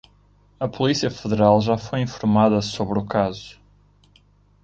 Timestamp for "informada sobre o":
1.99-3.05